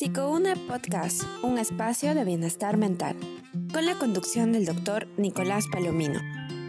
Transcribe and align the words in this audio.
Psicoune 0.00 0.54
Podcast, 0.66 1.24
un 1.42 1.58
espacio 1.58 2.14
de 2.14 2.24
bienestar 2.24 2.78
mental, 2.78 3.16
con 3.70 3.84
la 3.84 3.96
conducción 3.96 4.50
del 4.50 4.64
doctor 4.64 5.06
Nicolás 5.18 5.66
Palomino. 5.70 6.18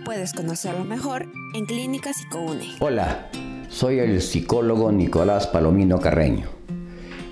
Puedes 0.03 0.33
conocerlo 0.33 0.83
mejor 0.83 1.27
en 1.55 1.65
Clínica 1.65 2.11
Psicoune. 2.11 2.65
Hola, 2.81 3.29
soy 3.69 3.99
el 3.99 4.21
psicólogo 4.21 4.91
Nicolás 4.91 5.47
Palomino 5.47 5.97
Carreño. 5.97 6.47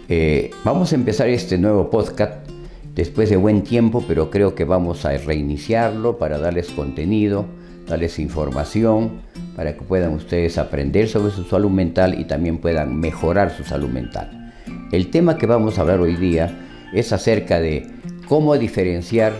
Eh, 0.07 0.51
vamos 0.63 0.93
a 0.93 0.95
empezar 0.95 1.27
este 1.27 1.57
nuevo 1.57 1.89
podcast 1.89 2.49
después 2.95 3.29
de 3.29 3.35
buen 3.35 3.63
tiempo, 3.63 4.01
pero 4.07 4.31
creo 4.31 4.55
que 4.55 4.63
vamos 4.63 5.03
a 5.03 5.17
reiniciarlo 5.17 6.17
para 6.17 6.37
darles 6.37 6.69
contenido, 6.71 7.45
darles 7.89 8.19
información, 8.19 9.19
para 9.57 9.73
que 9.73 9.81
puedan 9.81 10.13
ustedes 10.13 10.57
aprender 10.59 11.09
sobre 11.09 11.33
su 11.33 11.43
salud 11.43 11.71
mental 11.71 12.17
y 12.17 12.23
también 12.23 12.59
puedan 12.59 12.97
mejorar 13.01 13.51
su 13.51 13.65
salud 13.65 13.89
mental. 13.89 14.38
El 14.91 15.09
tema 15.11 15.37
que 15.37 15.45
vamos 15.45 15.77
a 15.77 15.81
hablar 15.81 15.99
hoy 15.99 16.15
día 16.15 16.89
es 16.93 17.13
acerca 17.13 17.59
de 17.59 17.87
cómo 18.27 18.57
diferenciar 18.57 19.33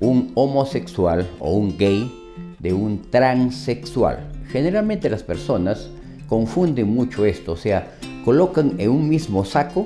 un 0.00 0.32
homosexual 0.34 1.28
o 1.38 1.52
un 1.52 1.76
gay 1.76 2.10
de 2.58 2.72
un 2.72 3.10
transexual. 3.10 4.28
Generalmente 4.48 5.10
las 5.10 5.22
personas 5.22 5.90
confunden 6.28 6.88
mucho 6.88 7.24
esto, 7.24 7.52
o 7.52 7.56
sea, 7.56 7.92
colocan 8.24 8.74
en 8.78 8.90
un 8.90 9.08
mismo 9.08 9.44
saco 9.44 9.84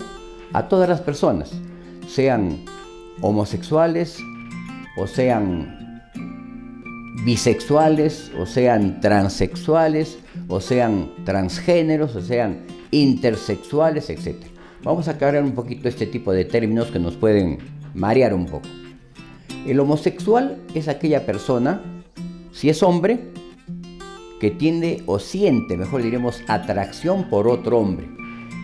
a 0.53 0.69
todas 0.69 0.89
las 0.89 1.01
personas, 1.01 1.53
sean 2.07 2.65
homosexuales 3.21 4.19
o 4.97 5.07
sean 5.07 6.03
bisexuales 7.25 8.31
o 8.39 8.47
sean 8.47 9.01
transexuales 9.01 10.19
o 10.49 10.61
sean 10.61 11.11
transgéneros 11.25 12.15
o 12.17 12.21
sean 12.21 12.59
intersexuales, 12.91 14.11
etc. 14.11 14.54
Vamos 14.85 15.09
a 15.09 15.13
aclarar 15.13 15.43
un 15.43 15.53
poquito 15.53 15.89
este 15.89 16.05
tipo 16.07 16.31
de 16.31 16.45
términos 16.45 16.89
que 16.89 16.99
nos 16.99 17.17
pueden 17.17 17.57
marear 17.95 18.35
un 18.35 18.45
poco. 18.45 18.69
El 19.67 19.81
homosexual 19.81 20.63
es 20.75 20.89
aquella 20.89 21.25
persona, 21.25 21.81
si 22.53 22.69
es 22.69 22.83
hombre, 22.83 23.33
que 24.41 24.51
tiene 24.51 25.03
o 25.07 25.19
siente, 25.19 25.79
mejor 25.79 26.03
diremos, 26.03 26.43
atracción 26.49 27.31
por 27.31 27.49
otro 27.49 27.79
hombre. 27.79 28.07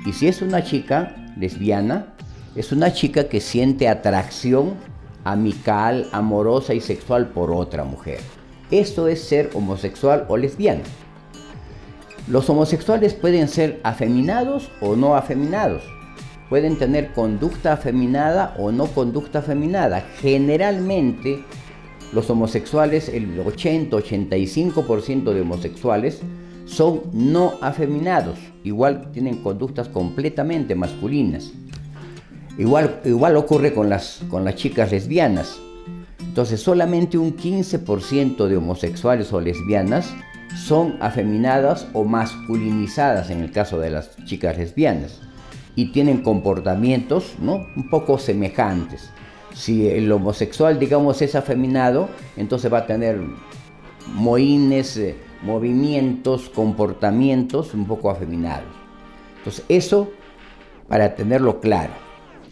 Y 0.05 0.13
si 0.13 0.29
es 0.29 0.43
una 0.43 0.63
chica 0.63 1.17
lesbiana, 1.39 2.15
es 2.55 2.71
una 2.71 2.93
chica 2.93 3.31
que 3.31 3.41
siente 3.41 3.89
atracción 3.89 4.75
amical, 5.25 6.07
amorosa 6.13 6.75
y 6.75 6.83
sexual 6.83 7.29
por 7.29 7.51
otra 7.51 7.85
mujer. 7.85 8.21
Esto 8.71 9.09
es 9.09 9.25
ser 9.25 9.49
homosexual 9.55 10.27
o 10.29 10.37
lesbiana. 10.37 10.83
Los 12.29 12.51
homosexuales 12.51 13.15
pueden 13.15 13.49
ser 13.49 13.81
afeminados 13.85 14.71
o 14.83 14.97
no 14.97 15.17
afeminados 15.17 15.83
pueden 16.51 16.77
tener 16.77 17.13
conducta 17.13 17.73
afeminada 17.73 18.55
o 18.59 18.73
no 18.73 18.87
conducta 18.89 19.39
afeminada. 19.39 20.01
Generalmente 20.21 21.45
los 22.13 22.29
homosexuales, 22.29 23.09
el 23.09 23.39
80-85% 23.39 25.33
de 25.33 25.41
homosexuales 25.41 26.21
son 26.67 27.03
no 27.13 27.55
afeminados, 27.63 28.39
igual 28.65 29.13
tienen 29.13 29.43
conductas 29.43 29.89
completamente 29.89 30.75
masculinas. 30.75 31.53
Igual, 32.59 33.01
igual 33.05 33.37
ocurre 33.37 33.73
con 33.73 33.89
las, 33.89 34.21
con 34.29 34.45
las 34.45 34.57
chicas 34.57 34.91
lesbianas. 34.91 35.57
Entonces 36.19 36.61
solamente 36.61 37.17
un 37.17 37.37
15% 37.37 38.49
de 38.49 38.57
homosexuales 38.57 39.33
o 39.33 39.41
lesbianas 39.41 40.13
son 40.57 40.97
afeminadas 41.01 41.87
o 41.93 42.05
masculinizadas 42.05 43.31
en 43.31 43.41
el 43.41 43.53
caso 43.53 43.79
de 43.79 43.91
las 43.91 44.17
chicas 44.25 44.59
lesbianas 44.59 45.21
y 45.77 45.93
tienen 45.93 46.23
comportamientos 46.23 47.35
¿no? 47.41 47.67
un 47.77 47.89
poco 47.89 48.19
semejantes. 48.19 49.11
Si 49.55 49.89
el 49.89 50.11
homosexual, 50.11 50.79
digamos, 50.79 51.23
es 51.23 51.35
afeminado, 51.35 52.09
entonces 52.37 52.73
va 52.73 52.79
a 52.79 52.87
tener 52.87 53.21
moines, 54.15 54.97
eh, 54.97 55.17
movimientos, 55.43 56.49
comportamientos 56.51 57.75
un 57.75 57.87
poco 57.87 58.11
afeminados. 58.11 58.69
Entonces, 59.39 59.65
eso 59.69 60.11
para 60.89 61.15
tenerlo 61.15 61.61
claro. 61.61 61.93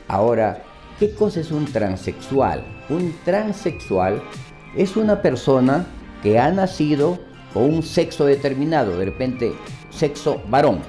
Ahora, 0.07 0.63
¿qué 0.99 1.13
cosa 1.13 1.41
es 1.41 1.51
un 1.51 1.67
transexual? 1.67 2.65
Un 2.89 3.15
transexual 3.25 4.23
es 4.77 4.97
una 4.97 5.21
persona 5.21 5.87
que 6.23 6.39
ha 6.39 6.51
nacido 6.51 7.19
con 7.53 7.65
un 7.65 7.83
sexo 7.83 8.25
determinado, 8.25 8.97
de 8.97 9.07
repente 9.07 9.53
sexo 9.91 10.41
varón 10.49 10.81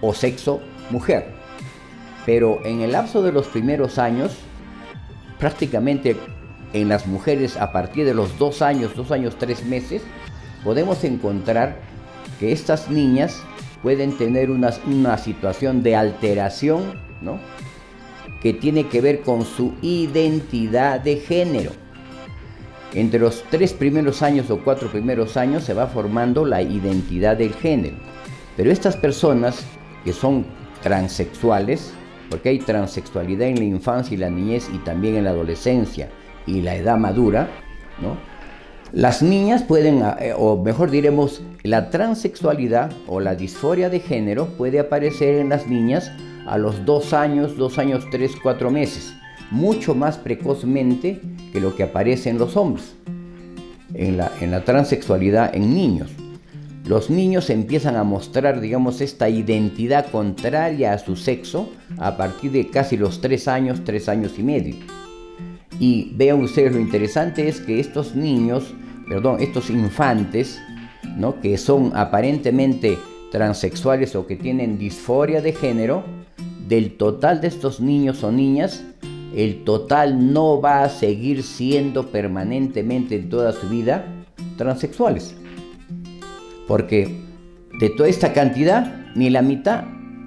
o 0.00 0.14
sexo 0.14 0.60
mujer. 0.90 1.26
Pero 2.26 2.60
en 2.64 2.80
el 2.80 2.92
lapso 2.92 3.22
de 3.22 3.32
los 3.32 3.46
primeros 3.46 3.98
años, 3.98 4.36
prácticamente 5.38 6.16
en 6.72 6.88
las 6.88 7.06
mujeres 7.06 7.56
a 7.56 7.72
partir 7.72 8.04
de 8.04 8.14
los 8.14 8.38
dos 8.38 8.62
años, 8.62 8.94
dos 8.94 9.10
años, 9.10 9.36
tres 9.38 9.64
meses, 9.64 10.02
podemos 10.62 11.02
encontrar 11.04 11.78
que 12.38 12.52
estas 12.52 12.90
niñas 12.90 13.42
pueden 13.82 14.16
tener 14.16 14.50
una, 14.50 14.70
una 14.86 15.18
situación 15.18 15.82
de 15.82 15.96
alteración, 15.96 17.00
¿no? 17.22 17.38
Que 18.42 18.52
tiene 18.52 18.86
que 18.86 19.00
ver 19.00 19.22
con 19.22 19.44
su 19.44 19.74
identidad 19.82 21.00
de 21.00 21.16
género. 21.16 21.72
Entre 22.92 23.20
los 23.20 23.44
tres 23.50 23.72
primeros 23.72 24.22
años 24.22 24.50
o 24.50 24.58
cuatro 24.58 24.90
primeros 24.90 25.36
años 25.36 25.64
se 25.64 25.74
va 25.74 25.86
formando 25.86 26.44
la 26.44 26.60
identidad 26.60 27.36
del 27.36 27.54
género. 27.54 27.96
Pero 28.56 28.70
estas 28.70 28.96
personas 28.96 29.64
que 30.04 30.12
son 30.12 30.44
transexuales, 30.82 31.92
porque 32.30 32.50
hay 32.50 32.58
transexualidad 32.58 33.48
en 33.48 33.56
la 33.56 33.64
infancia 33.64 34.14
y 34.14 34.18
la 34.18 34.30
niñez 34.30 34.68
y 34.72 34.78
también 34.78 35.16
en 35.16 35.24
la 35.24 35.30
adolescencia 35.30 36.08
y 36.46 36.62
la 36.62 36.76
edad 36.76 36.96
madura, 36.96 37.48
¿no? 38.00 38.16
Las 38.92 39.22
niñas 39.22 39.62
pueden, 39.62 40.02
eh, 40.18 40.34
o 40.36 40.60
mejor 40.60 40.90
diremos, 40.90 41.42
la 41.62 41.90
transexualidad 41.90 42.90
o 43.06 43.20
la 43.20 43.36
disforia 43.36 43.88
de 43.88 44.00
género 44.00 44.46
puede 44.56 44.80
aparecer 44.80 45.36
en 45.36 45.50
las 45.50 45.68
niñas 45.68 46.10
a 46.46 46.58
los 46.58 46.84
dos 46.84 47.12
años, 47.12 47.56
dos 47.56 47.78
años, 47.78 48.04
tres, 48.10 48.32
cuatro 48.42 48.70
meses, 48.70 49.14
mucho 49.52 49.94
más 49.94 50.18
precozmente 50.18 51.20
que 51.52 51.60
lo 51.60 51.76
que 51.76 51.84
aparece 51.84 52.30
en 52.30 52.38
los 52.38 52.56
hombres, 52.56 52.96
en 53.94 54.16
la, 54.16 54.32
en 54.40 54.50
la 54.50 54.64
transexualidad 54.64 55.54
en 55.54 55.72
niños 55.72 56.10
los 56.90 57.08
niños 57.08 57.50
empiezan 57.50 57.94
a 57.94 58.02
mostrar, 58.02 58.60
digamos, 58.60 59.00
esta 59.00 59.28
identidad 59.28 60.10
contraria 60.10 60.92
a 60.92 60.98
su 60.98 61.14
sexo 61.14 61.70
a 61.98 62.16
partir 62.16 62.50
de 62.50 62.68
casi 62.68 62.96
los 62.96 63.20
tres 63.20 63.46
años, 63.46 63.82
tres 63.84 64.08
años 64.08 64.32
y 64.40 64.42
medio. 64.42 64.74
Y 65.78 66.10
vean 66.16 66.40
ustedes, 66.40 66.72
lo 66.72 66.80
interesante 66.80 67.46
es 67.46 67.60
que 67.60 67.78
estos 67.78 68.16
niños, 68.16 68.74
perdón, 69.08 69.36
estos 69.38 69.70
infantes, 69.70 70.60
¿no? 71.16 71.40
que 71.40 71.58
son 71.58 71.92
aparentemente 71.94 72.98
transexuales 73.30 74.16
o 74.16 74.26
que 74.26 74.34
tienen 74.34 74.76
disforia 74.76 75.40
de 75.40 75.52
género, 75.52 76.02
del 76.66 76.96
total 76.96 77.40
de 77.40 77.46
estos 77.46 77.78
niños 77.78 78.24
o 78.24 78.32
niñas, 78.32 78.82
el 79.36 79.62
total 79.62 80.32
no 80.32 80.60
va 80.60 80.82
a 80.82 80.88
seguir 80.88 81.44
siendo 81.44 82.08
permanentemente 82.08 83.14
en 83.14 83.28
toda 83.28 83.52
su 83.52 83.68
vida 83.68 84.06
transexuales. 84.56 85.36
Porque 86.70 87.16
de 87.80 87.90
toda 87.90 88.08
esta 88.08 88.32
cantidad, 88.32 89.04
ni 89.16 89.28
la 89.28 89.42
mitad 89.42 89.82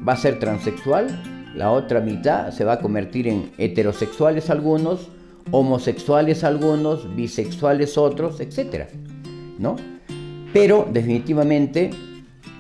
va 0.06 0.12
a 0.12 0.18
ser 0.18 0.40
transexual, 0.40 1.08
la 1.56 1.72
otra 1.72 2.02
mitad 2.02 2.52
se 2.52 2.66
va 2.66 2.74
a 2.74 2.80
convertir 2.82 3.30
en 3.30 3.54
heterosexuales 3.58 4.50
algunos, 4.50 5.08
homosexuales 5.52 6.44
algunos, 6.44 7.16
bisexuales 7.16 7.98
otros, 7.98 8.42
etc. 8.42 8.90
¿No? 9.58 9.78
Pero 10.52 10.86
definitivamente, 10.92 11.92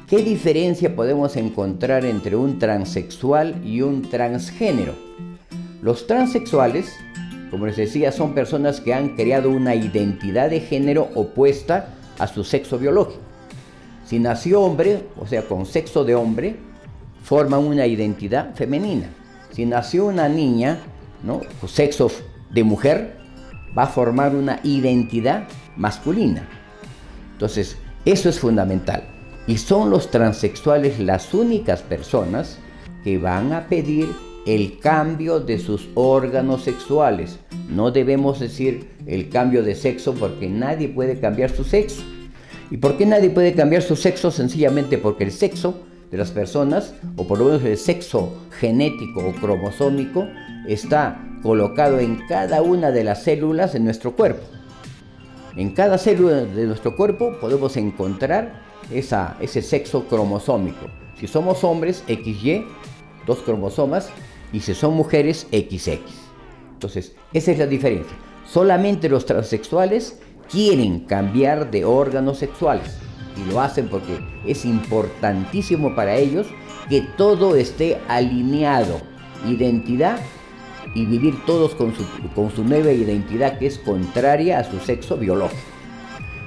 ¿qué 0.08 0.20
diferencia 0.20 0.96
podemos 0.96 1.36
encontrar 1.36 2.06
entre 2.06 2.38
un 2.38 2.60
transexual 2.60 3.60
y 3.66 3.82
un 3.82 4.04
transgénero? 4.04 4.94
Los 5.82 6.08
transexuales, 6.08 6.96
como 7.52 7.66
les 7.66 7.76
decía, 7.76 8.14
son 8.14 8.34
personas 8.34 8.80
que 8.80 8.94
han 8.94 9.18
creado 9.18 9.50
una 9.50 9.76
identidad 9.76 10.52
de 10.52 10.62
género 10.62 11.10
opuesta 11.16 11.90
a 12.18 12.28
su 12.28 12.46
sexo 12.46 12.80
biológico. 12.80 13.33
Si 14.14 14.20
nació 14.20 14.62
hombre, 14.62 15.06
o 15.20 15.26
sea, 15.26 15.42
con 15.42 15.66
sexo 15.66 16.06
de 16.06 16.14
hombre, 16.14 16.56
forma 17.24 17.58
una 17.58 17.88
identidad 17.88 18.54
femenina. 18.54 19.10
Si 19.50 19.66
nació 19.66 20.06
una 20.06 20.30
niña, 20.30 20.78
¿no? 21.24 21.42
Con 21.60 21.68
sexo 21.68 22.12
de 22.52 22.64
mujer, 22.64 23.18
va 23.76 23.86
a 23.86 23.88
formar 23.88 24.36
una 24.36 24.60
identidad 24.64 25.48
masculina. 25.78 26.48
Entonces, 27.32 27.76
eso 28.06 28.30
es 28.30 28.40
fundamental. 28.40 29.04
Y 29.48 29.58
son 29.58 29.90
los 29.90 30.12
transexuales 30.12 31.00
las 31.00 31.34
únicas 31.34 31.82
personas 31.82 32.60
que 33.04 33.18
van 33.18 33.52
a 33.52 33.66
pedir 33.66 34.10
el 34.46 34.78
cambio 34.78 35.40
de 35.40 35.58
sus 35.58 35.90
órganos 35.96 36.62
sexuales. 36.62 37.40
No 37.68 37.90
debemos 37.90 38.40
decir 38.40 38.92
el 39.08 39.30
cambio 39.30 39.64
de 39.64 39.74
sexo 39.74 40.14
porque 40.14 40.50
nadie 40.50 40.88
puede 40.88 41.20
cambiar 41.20 41.50
su 41.50 41.64
sexo. 41.64 42.04
¿Y 42.74 42.78
por 42.78 42.98
qué 42.98 43.06
nadie 43.06 43.30
puede 43.30 43.54
cambiar 43.54 43.84
su 43.84 43.96
sexo? 43.96 44.32
Sencillamente 44.32 44.98
porque 44.98 45.26
el 45.26 45.32
sexo 45.32 45.76
de 46.10 46.18
las 46.18 46.32
personas, 46.32 46.96
o 47.18 47.28
por 47.28 47.38
lo 47.38 47.46
menos 47.46 47.64
el 47.64 47.78
sexo 47.78 48.34
genético 48.60 49.20
o 49.24 49.32
cromosómico, 49.32 50.28
está 50.68 51.24
colocado 51.44 52.00
en 52.00 52.26
cada 52.28 52.64
una 52.64 52.90
de 52.90 53.04
las 53.04 53.22
células 53.22 53.74
de 53.74 53.80
nuestro 53.80 54.16
cuerpo. 54.16 54.42
En 55.56 55.76
cada 55.76 56.00
célula 56.00 56.46
de 56.46 56.66
nuestro 56.66 56.96
cuerpo 56.96 57.38
podemos 57.40 57.78
encontrar 57.78 58.64
esa, 58.92 59.38
ese 59.40 59.62
sexo 59.62 60.06
cromosómico. 60.08 60.88
Si 61.20 61.28
somos 61.28 61.64
hombres, 61.64 62.04
XY, 62.08 62.66
dos 63.28 63.38
cromosomas, 63.44 64.10
y 64.52 64.62
si 64.62 64.74
son 64.74 64.96
mujeres, 64.96 65.46
XX. 65.52 66.02
Entonces, 66.74 67.14
esa 67.34 67.52
es 67.52 67.60
la 67.60 67.68
diferencia. 67.68 68.18
Solamente 68.48 69.10
los 69.10 69.28
transexuales 69.28 70.20
quieren 70.50 71.02
cambiar 71.02 71.72
de 71.72 71.86
órganos 71.86 72.38
sexuales 72.38 72.98
y 73.36 73.52
lo 73.52 73.62
hacen 73.62 73.88
porque 73.88 74.20
es 74.46 74.66
importantísimo 74.66 75.96
para 75.96 76.16
ellos 76.16 76.48
que 76.90 77.02
todo 77.18 77.56
esté 77.56 77.98
alineado, 78.08 79.00
identidad 79.48 80.20
y 80.96 81.06
vivir 81.06 81.36
todos 81.46 81.74
con 81.76 81.94
su, 81.96 82.64
nueva 82.64 82.92
identidad 82.92 83.58
que 83.58 83.68
es 83.68 83.80
contraria 83.80 84.60
a 84.60 84.64
su 84.64 84.80
sexo 84.80 85.18
biológico. 85.18 85.62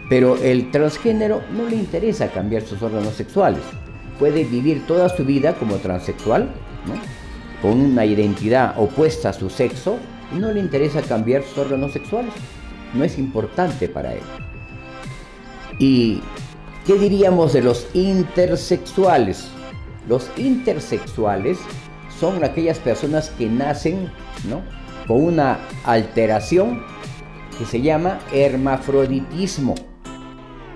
Pero 0.09 0.37
el 0.37 0.71
transgénero 0.71 1.43
no 1.53 1.69
le 1.69 1.77
interesa 1.77 2.29
cambiar 2.29 2.63
sus 2.63 2.81
órganos 2.81 3.15
sexuales. 3.15 3.63
Puede 4.21 4.45
vivir 4.45 4.87
toda 4.87 5.09
su 5.09 5.25
vida 5.25 5.55
como 5.55 5.77
transexual, 5.77 6.49
con 7.61 7.81
una 7.81 8.05
identidad 8.05 8.79
opuesta 8.79 9.31
a 9.31 9.33
su 9.33 9.51
sexo, 9.51 9.99
y 10.35 10.39
no 10.39 10.53
le 10.53 10.61
interesa 10.61 11.03
cambiar 11.03 11.43
sus 11.43 11.59
órganos 11.59 11.93
sexuales. 11.93 12.33
No 12.95 13.05
es 13.05 13.19
importante 13.19 13.89
para 13.89 14.15
él. 14.15 14.23
¿Y 15.79 16.21
qué 16.87 16.95
diríamos 16.95 17.53
de 17.53 17.63
los 17.63 17.87
intersexuales? 17.95 19.49
Los 20.09 20.31
intersexuales 20.37 21.59
son 22.19 22.43
aquellas 22.45 22.79
personas 22.79 23.31
que 23.31 23.47
nacen 23.47 24.11
con 25.07 25.23
una 25.23 25.59
alteración 25.85 26.83
que 27.59 27.65
se 27.65 27.83
llama 27.83 28.21
hermafroditismo. 28.33 29.75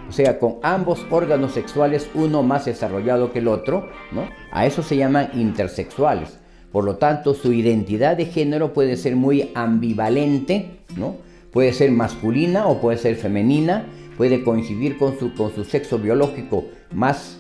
O 0.09 0.13
sea, 0.13 0.39
con 0.39 0.57
ambos 0.63 1.07
órganos 1.11 1.53
sexuales, 1.53 2.11
uno 2.15 2.43
más 2.43 2.65
desarrollado 2.65 3.33
que 3.33 3.39
el 3.39 3.49
otro, 3.49 3.89
¿no? 4.11 4.29
A 4.51 4.67
eso 4.67 4.83
se 4.83 4.97
llaman 4.97 5.31
intersexuales. 5.35 6.39
Por 6.73 6.85
lo 6.85 6.97
tanto, 6.97 7.35
su 7.35 7.53
identidad 7.53 8.17
de 8.17 8.27
género 8.27 8.73
puede 8.73 8.97
ser 8.97 9.15
muy 9.15 9.51
ambivalente, 9.55 10.81
¿no? 10.97 11.17
Puede 11.53 11.73
ser 11.73 11.91
masculina 11.91 12.67
o 12.67 12.81
puede 12.81 12.99
ser 12.99 13.17
femenina, 13.17 13.87
puede 14.17 14.45
coincidir 14.45 14.99
con 14.99 15.19
su, 15.19 15.35
con 15.35 15.55
su 15.55 15.65
sexo 15.65 15.99
biológico 15.99 16.65
más, 16.93 17.39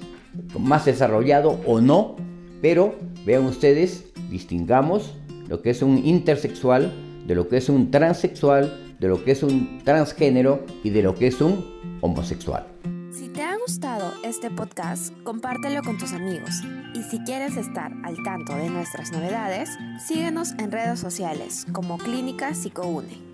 más 0.59 0.85
desarrollado 0.85 1.61
o 1.67 1.81
no, 1.81 2.17
pero 2.61 2.95
vean 3.25 3.45
ustedes, 3.45 4.05
distingamos 4.31 5.17
lo 5.49 5.62
que 5.62 5.71
es 5.71 5.83
un 5.83 5.99
intersexual 6.05 6.93
de 7.27 7.35
lo 7.35 7.49
que 7.49 7.59
es 7.59 7.69
un 7.69 7.91
transexual, 7.91 8.97
de 8.99 9.09
lo 9.09 9.25
que 9.25 9.33
es 9.33 9.43
un 9.43 9.79
transgénero 9.85 10.65
y 10.83 10.91
de 10.91 11.03
lo 11.03 11.15
que 11.15 11.29
es 11.29 11.41
un 11.41 11.65
homosexual. 12.01 12.67
Si 13.13 13.29
te 13.29 13.43
ha 13.43 13.56
gustado 13.56 14.13
este 14.25 14.51
podcast, 14.51 15.13
compártelo 15.23 15.83
con 15.83 15.99
tus 15.99 16.13
amigos. 16.13 16.51
Y 16.95 17.03
si 17.05 17.19
quieres 17.21 17.56
estar 17.56 17.93
al 18.05 18.17
tanto 18.25 18.56
de 18.56 18.69
nuestras 18.71 19.13
novedades, 19.13 19.71
síguenos 20.06 20.53
en 20.59 20.73
redes 20.73 20.99
sociales 20.99 21.67
como 21.73 21.99
Clínica 21.99 22.53
Psicoune. 22.55 23.30